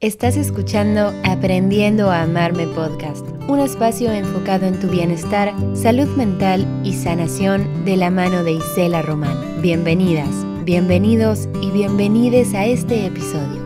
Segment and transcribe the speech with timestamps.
[0.00, 6.94] Estás escuchando Aprendiendo a Amarme Podcast, un espacio enfocado en tu bienestar, salud mental y
[6.94, 9.60] sanación de la mano de Isela Román.
[9.60, 10.30] Bienvenidas,
[10.64, 13.60] bienvenidos y bienvenides a este episodio.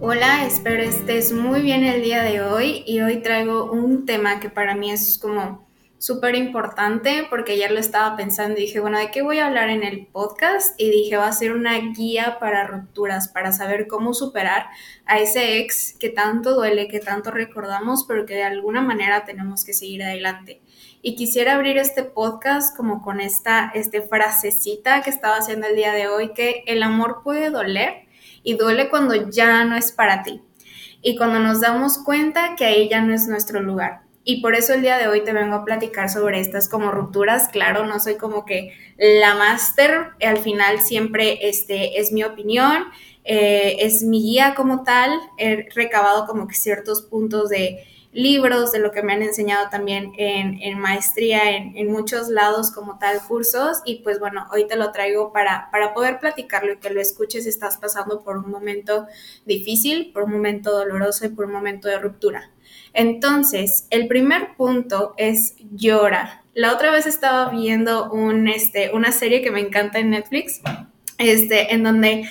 [0.00, 4.50] Hola, espero estés muy bien el día de hoy y hoy traigo un tema que
[4.50, 5.67] para mí es como
[5.98, 9.68] súper importante porque ya lo estaba pensando y dije, bueno, ¿de qué voy a hablar
[9.68, 10.80] en el podcast?
[10.80, 14.66] Y dije, va a ser una guía para rupturas, para saber cómo superar
[15.06, 19.64] a ese ex que tanto duele, que tanto recordamos, pero que de alguna manera tenemos
[19.64, 20.62] que seguir adelante.
[21.02, 25.92] Y quisiera abrir este podcast como con esta este frasecita que estaba haciendo el día
[25.92, 28.06] de hoy, que el amor puede doler
[28.42, 30.42] y duele cuando ya no es para ti.
[31.02, 34.74] Y cuando nos damos cuenta que ahí ya no es nuestro lugar y por eso
[34.74, 37.48] el día de hoy te vengo a platicar sobre estas como rupturas.
[37.48, 42.84] Claro, no soy como que la máster, al final siempre este, es mi opinión,
[43.24, 45.18] eh, es mi guía como tal.
[45.38, 47.82] He recabado como que ciertos puntos de
[48.18, 53.20] libros, de lo que me han enseñado también en, maestría, en, muchos lados como tal,
[53.26, 53.78] cursos.
[53.84, 57.44] Y pues bueno, hoy te lo traigo para, para poder platicarlo y que lo escuches
[57.44, 59.06] si estás pasando por un momento
[59.46, 62.50] difícil, por un momento doloroso y por un momento de ruptura.
[62.92, 66.42] Entonces, el primer punto es llora.
[66.54, 70.60] La otra vez estaba viendo un, este, una serie que me encanta en Netflix,
[71.18, 72.28] este, en donde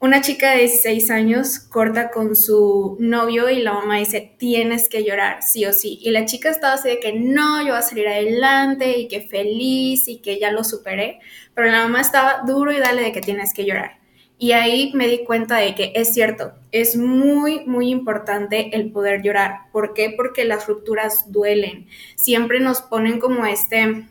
[0.00, 5.02] una chica de 16 años corta con su novio y la mamá dice, tienes que
[5.02, 5.98] llorar, sí o sí.
[6.02, 9.22] Y la chica estaba así de que no, yo voy a salir adelante y que
[9.22, 11.18] feliz y que ya lo superé.
[11.54, 13.98] Pero la mamá estaba duro y dale de que tienes que llorar.
[14.40, 19.22] Y ahí me di cuenta de que es cierto, es muy, muy importante el poder
[19.22, 19.62] llorar.
[19.72, 20.14] ¿Por qué?
[20.16, 21.88] Porque las rupturas duelen.
[22.14, 24.06] Siempre nos ponen como este,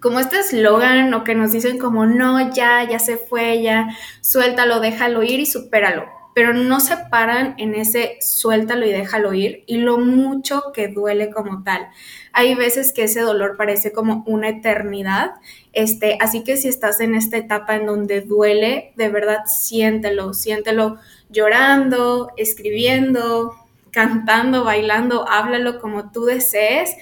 [0.00, 3.88] como este eslogan o que nos dicen como, no, ya, ya se fue, ya,
[4.20, 9.64] suéltalo, déjalo ir y supéralo pero no se paran en ese suéltalo y déjalo ir
[9.66, 11.88] y lo mucho que duele como tal.
[12.32, 15.32] Hay veces que ese dolor parece como una eternidad,
[15.72, 20.98] este, así que si estás en esta etapa en donde duele, de verdad siéntelo, siéntelo
[21.28, 23.54] llorando, escribiendo,
[23.90, 26.94] cantando, bailando, háblalo como tú desees,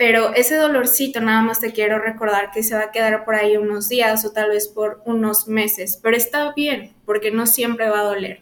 [0.00, 3.58] pero ese dolorcito nada más te quiero recordar que se va a quedar por ahí
[3.58, 8.00] unos días o tal vez por unos meses, pero está bien porque no siempre va
[8.00, 8.40] a doler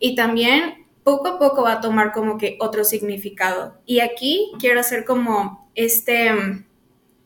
[0.00, 3.76] y también poco a poco va a tomar como que otro significado.
[3.84, 6.30] Y aquí quiero hacer como este,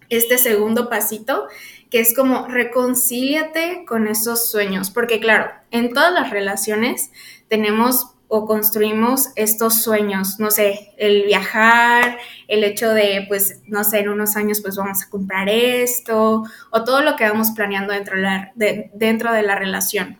[0.08, 1.46] este segundo pasito,
[1.88, 7.12] que es como reconcíliate con esos sueños, porque claro, en todas las relaciones
[7.46, 14.00] tenemos o construimos estos sueños, no sé, el viajar, el hecho de, pues, no sé,
[14.00, 18.16] en unos años pues vamos a comprar esto, o todo lo que vamos planeando dentro
[18.16, 20.18] la, de, dentro de la relación.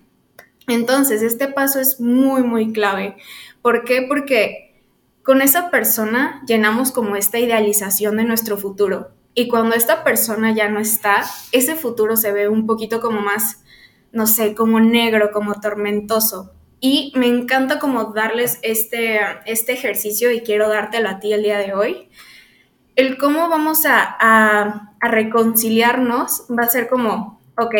[0.67, 3.17] Entonces, este paso es muy, muy clave.
[3.63, 4.05] ¿Por qué?
[4.09, 4.83] Porque
[5.23, 9.11] con esa persona llenamos como esta idealización de nuestro futuro.
[9.35, 13.63] Y cuando esta persona ya no está, ese futuro se ve un poquito como más,
[14.13, 16.53] no sé, como negro, como tormentoso.
[16.81, 21.59] Y me encanta como darles este, este ejercicio y quiero dártelo a ti el día
[21.59, 22.09] de hoy.
[22.95, 27.75] El cómo vamos a, reconciliarnos va a ser como, ok,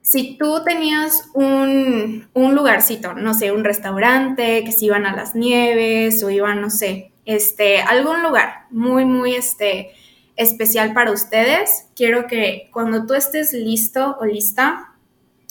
[0.00, 6.22] si tú tenías un, lugarcito, no sé, un restaurante, que se iban a las nieves
[6.22, 9.90] o iban, no sé, este, algún lugar muy, muy, este,
[10.36, 14.92] especial para ustedes, quiero que cuando tú estés listo o lista,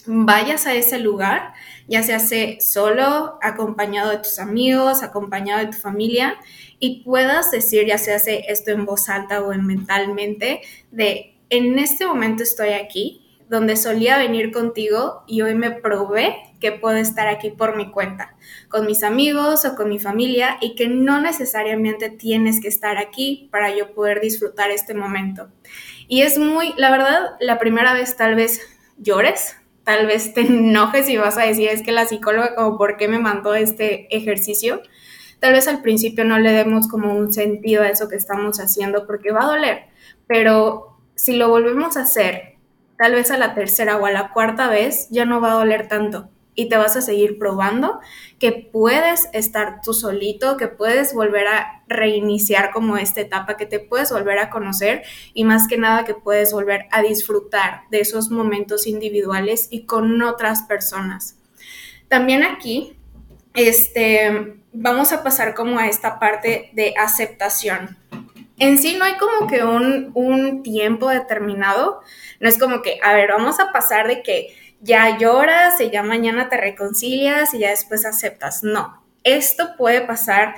[0.05, 1.53] vayas a ese lugar,
[1.87, 2.19] ya sea
[2.59, 6.35] solo, acompañado de tus amigos, acompañado de tu familia,
[6.79, 12.05] y puedas decir, ya sea esto en voz alta o en mentalmente, de en este
[12.05, 17.51] momento estoy aquí, donde solía venir contigo y hoy me probé que puedo estar aquí
[17.51, 18.35] por mi cuenta,
[18.69, 23.47] con mis amigos o con mi familia y que no necesariamente tienes que estar aquí
[23.51, 25.49] para yo poder disfrutar este momento.
[26.07, 28.61] Y es muy, la verdad, la primera vez tal vez
[28.97, 32.97] llores, tal vez te enojes y vas a decir es que la psicóloga como por
[32.97, 34.81] qué me mandó este ejercicio.
[35.39, 39.05] Tal vez al principio no le demos como un sentido a eso que estamos haciendo
[39.05, 39.83] porque va a doler,
[40.27, 42.55] pero si lo volvemos a hacer
[42.97, 45.87] tal vez a la tercera o a la cuarta vez ya no va a doler
[45.87, 47.99] tanto y te vas a seguir probando
[48.39, 53.79] que puedes estar tú solito, que puedes volver a reiniciar como esta etapa, que te
[53.79, 55.03] puedes volver a conocer
[55.33, 60.21] y más que nada que puedes volver a disfrutar de esos momentos individuales y con
[60.21, 61.37] otras personas.
[62.07, 62.97] También aquí,
[63.53, 67.97] este, vamos a pasar como a esta parte de aceptación.
[68.57, 72.01] En sí no hay como que un, un tiempo determinado,
[72.39, 76.03] no es como que, a ver, vamos a pasar de que ya lloras y ya
[76.03, 78.63] mañana te reconcilias y ya después aceptas.
[78.63, 79.03] No.
[79.23, 80.55] esto puede pasar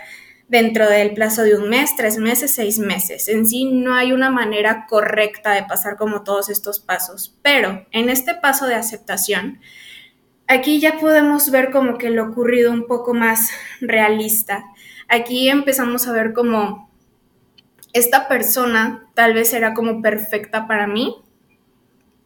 [0.47, 3.27] dentro del plazo de un mes, tres meses, seis meses.
[3.27, 8.09] En sí no hay una manera correcta de pasar como todos estos pasos, pero en
[8.09, 9.59] este paso de aceptación,
[10.47, 13.49] aquí ya podemos ver como que lo ocurrido un poco más
[13.81, 14.63] realista.
[15.09, 16.89] Aquí empezamos a ver como
[17.93, 21.15] esta persona tal vez era como perfecta para mí,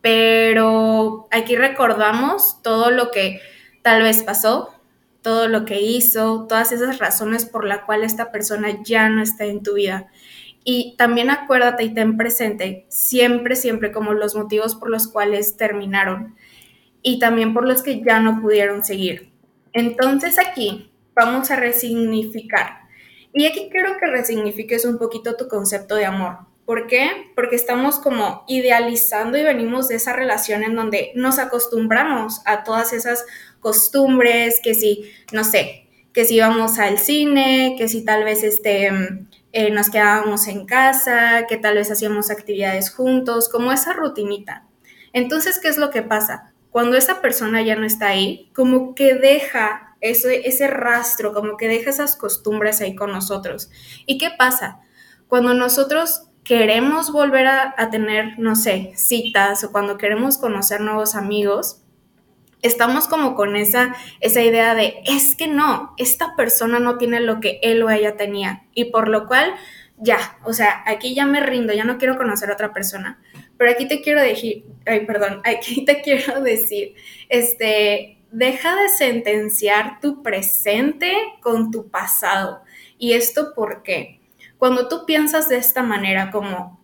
[0.01, 3.39] pero aquí recordamos todo lo que
[3.81, 4.73] tal vez pasó,
[5.21, 9.45] todo lo que hizo, todas esas razones por la cual esta persona ya no está
[9.45, 10.07] en tu vida.
[10.63, 16.35] Y también acuérdate y ten presente siempre, siempre como los motivos por los cuales terminaron
[17.01, 19.31] y también por los que ya no pudieron seguir.
[19.73, 22.81] Entonces aquí vamos a resignificar.
[23.33, 26.50] Y aquí quiero que resignifiques un poquito tu concepto de amor.
[26.71, 27.29] ¿Por qué?
[27.35, 32.93] Porque estamos como idealizando y venimos de esa relación en donde nos acostumbramos a todas
[32.93, 33.25] esas
[33.59, 38.89] costumbres, que si, no sé, que si íbamos al cine, que si tal vez este,
[39.51, 44.65] eh, nos quedábamos en casa, que tal vez hacíamos actividades juntos, como esa rutinita.
[45.11, 46.53] Entonces, ¿qué es lo que pasa?
[46.69, 51.67] Cuando esa persona ya no está ahí, como que deja ese, ese rastro, como que
[51.67, 53.69] deja esas costumbres ahí con nosotros.
[54.05, 54.79] ¿Y qué pasa?
[55.27, 61.81] Cuando nosotros queremos volver a, tener, no sé, citas o cuando queremos conocer nuevos amigos,
[62.61, 67.39] estamos como con esa, esa idea de, es que no, esta persona no tiene lo
[67.39, 68.63] que él o ella tenía.
[68.73, 69.53] Y por lo cual,
[69.97, 73.21] ya, o sea, aquí ya me rindo, ya no quiero conocer a otra persona.
[73.57, 76.95] Pero aquí te quiero decir, ay, perdón, aquí te quiero decir,
[77.29, 82.63] este, deja de sentenciar tu presente con tu pasado.
[82.97, 84.20] ¿Y esto por qué?
[84.61, 86.79] Cuando tú piensas de esta manera, como,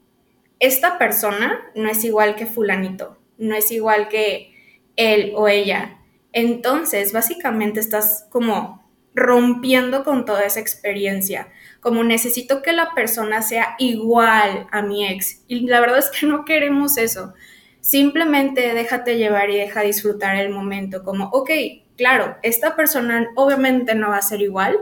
[0.60, 4.52] esta persona no es igual que fulanito, no es igual que
[4.96, 6.00] él o ella.
[6.34, 8.84] Entonces, básicamente estás como
[9.14, 15.44] rompiendo con toda esa experiencia, como necesito que la persona sea igual a mi ex.
[15.48, 17.36] Y la verdad es que no queremos eso.
[17.80, 21.52] Simplemente déjate llevar y deja disfrutar el momento, como, ok,
[21.96, 24.80] claro, esta persona obviamente no va a ser igual,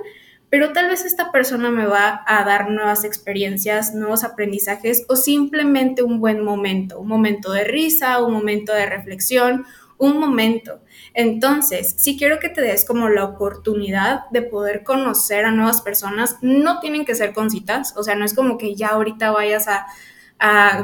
[0.50, 6.04] pero tal vez esta persona me va a dar nuevas experiencias, nuevos aprendizajes o simplemente
[6.04, 9.66] un buen momento, un momento de risa, un momento de reflexión,
[9.98, 10.82] un momento.
[11.14, 16.38] Entonces, si quiero que te des como la oportunidad de poder conocer a nuevas personas.
[16.42, 19.68] No tienen que ser con citas, o sea, no es como que ya ahorita vayas
[19.68, 19.88] a,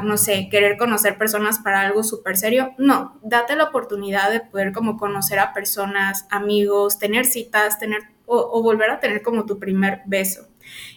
[0.02, 2.74] no sé, querer conocer personas para algo súper serio.
[2.78, 8.62] No, date la oportunidad de poder como conocer a personas, amigos, tener citas, tener o,
[8.62, 10.48] volver a tener como tu primer beso.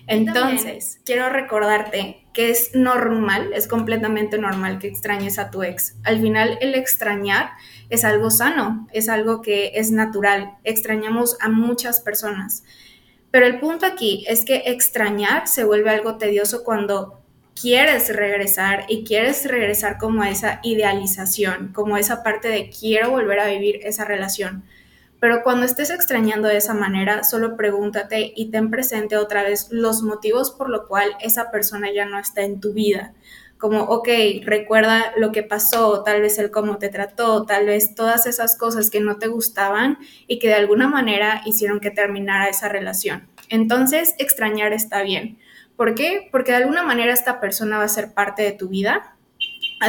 [0.08, 5.96] Entonces, quiero recordarte que es normal, es completamente normal que extrañes a tu ex.
[6.04, 7.52] Al final, el extrañar
[7.90, 10.54] es algo sano, es algo que es natural.
[10.64, 12.64] Extrañamos a muchas personas.
[13.32, 17.20] Pero el punto aquí es que extrañar se vuelve algo tedioso cuando
[17.60, 23.40] quieres regresar y quieres regresar como a esa idealización, como esa parte de quiero volver
[23.40, 24.64] a vivir esa relación.
[25.20, 30.04] Pero cuando estés extrañando de esa manera, solo pregúntate y ten presente otra vez los
[30.04, 33.14] motivos por lo cual esa persona ya no está en tu vida
[33.58, 34.08] como, ok,
[34.44, 38.90] recuerda lo que pasó, tal vez el cómo te trató, tal vez todas esas cosas
[38.90, 39.98] que no te gustaban
[40.28, 43.28] y que de alguna manera hicieron que terminara esa relación.
[43.50, 45.40] Entonces, extrañar está bien.
[45.78, 46.28] ¿Por qué?
[46.32, 49.16] Porque de alguna manera esta persona va a ser parte de tu vida.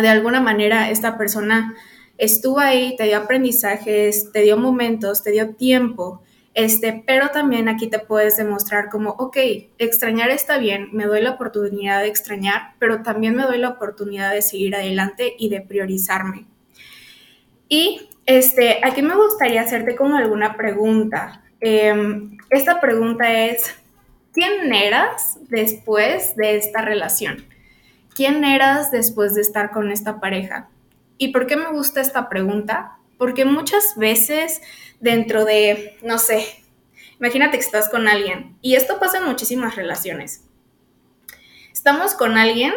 [0.01, 1.75] De alguna manera esta persona
[2.19, 6.23] estuvo ahí, te dio aprendizajes, te dio momentos, te dio tiempo
[6.57, 9.37] este, pero también aquí te puedes demostrar como, ok,
[9.77, 14.33] extrañar está bien, me doy la oportunidad de extrañar, pero también me doy la oportunidad
[14.33, 16.47] de seguir adelante y de priorizarme.
[17.69, 21.43] Y este, aquí me gustaría hacerte como alguna pregunta.
[21.61, 23.75] Em, esta pregunta es,
[24.33, 27.45] ¿quién eras después de esta relación?
[28.15, 30.71] ¿Quién eras después de estar con esta pareja?
[31.19, 32.99] ¿Y por qué me gusta esta pregunta?
[33.19, 34.61] Porque muchas veces
[35.01, 36.47] dentro de, no sé,
[37.19, 40.45] imagínate que estás con alguien, y esto pasa en muchísimas relaciones.
[41.73, 42.73] Estamos con alguien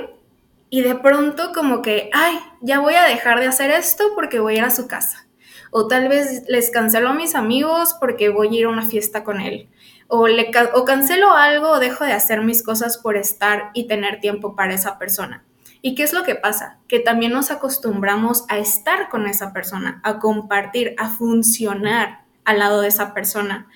[0.69, 4.55] y de pronto como que, ay, ya voy a dejar de hacer esto porque voy
[4.55, 5.25] a ir a su casa.
[5.71, 9.23] O tal vez les cancelo a mis amigos porque voy a ir a una fiesta
[9.23, 9.69] con él.
[10.07, 14.55] O, le, cancelo algo o dejo de hacer mis cosas por estar y tener tiempo
[14.55, 15.43] para esa persona.
[15.81, 16.79] ¿Y qué es lo que pasa?
[16.87, 22.81] Que también nos acostumbramos a estar con esa persona, a compartir, a funcionar al lado
[22.81, 23.67] de esa persona.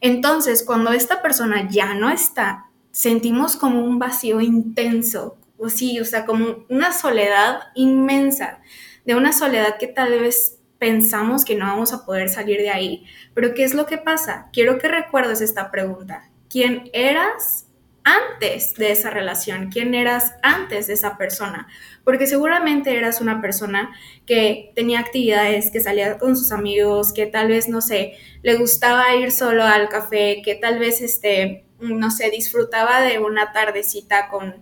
[0.00, 6.04] Entonces, cuando esta persona ya no está, sentimos como un vacío intenso, o sí, o
[6.04, 8.60] sea, como una soledad inmensa,
[9.04, 13.04] de una soledad que tal vez pensamos que no vamos a poder salir de ahí.
[13.34, 14.48] Pero ¿qué es lo que pasa?
[14.52, 16.30] Quiero que recuerdes esta pregunta.
[16.48, 17.67] ¿Quién eras
[18.04, 19.70] antes de esa relación?
[19.70, 21.68] ¿Quién eras antes de esa persona?
[22.04, 23.94] Porque seguramente eras una persona
[24.26, 29.14] que tenía actividades, que salía con sus amigos, que tal vez, no sé, le gustaba
[29.14, 34.56] ir solo al café, que tal vez, este, no sé, disfrutaba de una tardecita con,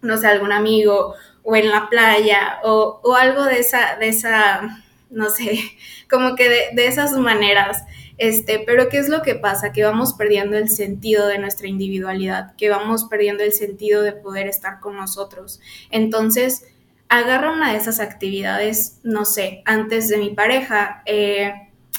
[0.00, 4.84] no sé, algún amigo o en la playa o, o algo de esa, de esa,
[5.10, 5.60] no sé,
[6.10, 7.84] como que de, de esas maneras.
[8.18, 9.72] Este, pero ¿qué es lo que pasa?
[9.72, 14.48] Que vamos perdiendo el sentido de nuestra individualidad, que vamos perdiendo el sentido de poder
[14.48, 15.60] estar con nosotros.
[15.90, 16.64] Entonces,
[17.08, 21.52] agarra una de esas actividades, no sé, antes de mi pareja, eh,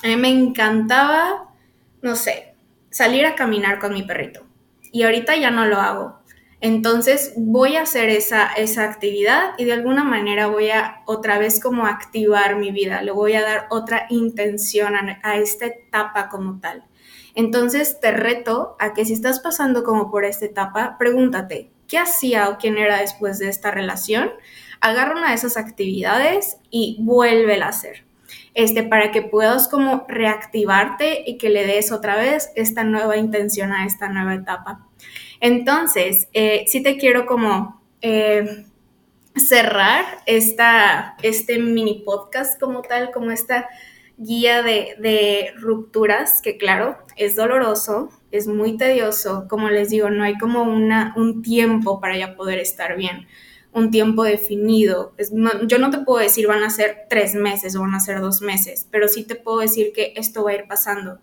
[0.03, 1.49] a mí me encantaba,
[2.01, 2.53] no sé,
[2.89, 4.45] salir a caminar con mi perrito.
[4.91, 6.18] Y ahorita ya no lo hago.
[6.61, 11.61] Entonces voy a hacer esa, esa actividad y de alguna manera voy a otra vez
[11.61, 16.83] como activar mi vida, le voy a dar otra intención a, esta etapa como tal.
[17.33, 22.49] Entonces te reto a que si estás pasando como por esta etapa, pregúntate, ¿qué hacía
[22.49, 24.31] o quién era después de esta relación?
[24.81, 28.05] Agarra una de esas actividades y vuélvela a hacer.
[28.53, 33.71] Este, para que puedas como reactivarte y que le des otra vez esta nueva intención
[33.71, 34.85] a esta nueva etapa.
[35.39, 38.65] Entonces, eh, sí te quiero como eh,
[39.36, 43.67] cerrar esta, este mini podcast como tal, como esta
[44.17, 50.38] guía de, rupturas, que claro, es doloroso, es muy tedioso, como les digo, no hay
[50.38, 53.27] como una, un tiempo para ya poder estar bien,
[53.72, 55.13] un tiempo definido.
[55.67, 58.41] yo no te puedo decir van a ser tres meses o van a ser dos
[58.41, 61.19] meses, pero sí te puedo decir que esto va a ir pasando,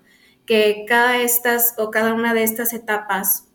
[0.47, 3.46] que cada estas o cada una de estas etapas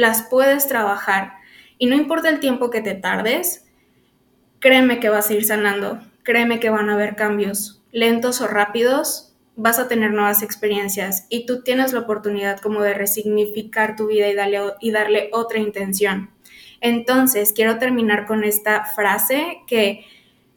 [0.00, 1.34] las puedes trabajar
[1.78, 3.66] y no importa el tiempo que te tardes,
[4.58, 9.34] créeme que vas a ir sanando, créeme que van a haber cambios, lentos o rápidos,
[9.56, 14.28] vas a tener nuevas experiencias y tú tienes la oportunidad como de resignificar tu vida
[14.28, 16.30] y darle, y darle otra intención.
[16.80, 20.06] Entonces, quiero terminar con esta frase que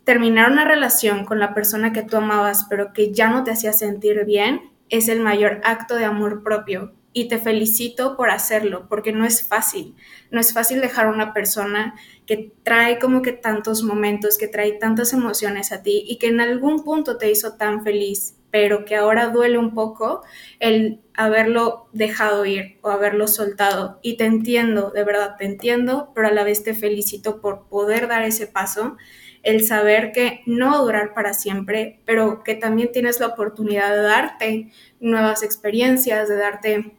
[0.06, 3.74] terminar una relación con la persona que tú amabas pero que ya no te hacía
[3.74, 9.14] sentir bien es el mayor acto de amor propio y te felicito por hacerlo, porque
[9.14, 9.96] no es fácil.
[10.32, 14.74] No es fácil dejar a una persona que trae como que tantos momentos, que trae
[14.74, 18.96] tantas emociones a ti y que en algún punto te hizo tan feliz, pero que
[18.96, 20.24] ahora duele un poco
[20.60, 24.00] el haberlo dejado ir o haberlo soltado.
[24.02, 28.08] Y te entiendo, de verdad te entiendo, pero a la vez te felicito por poder
[28.08, 28.98] dar ese paso,
[29.44, 34.02] el saber que no va durar para siempre, pero que también tienes la oportunidad de
[34.02, 36.96] darte nuevas experiencias, de darte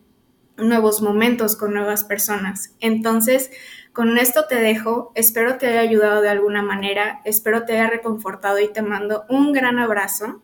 [0.57, 2.75] nuevos momentos con nuevas personas.
[2.81, 3.51] Entonces,
[3.93, 8.59] con esto te dejo, espero te haya ayudado de alguna manera, espero te haya reconfortado
[8.59, 10.43] y te mando un gran abrazo.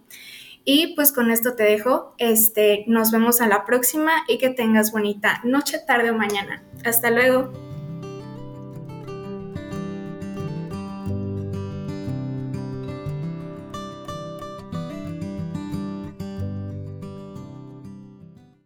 [0.64, 4.92] Y pues con esto te dejo, este, nos vemos a la próxima y que tengas
[4.92, 6.62] bonita noche, tarde o mañana.
[6.84, 7.69] Hasta luego.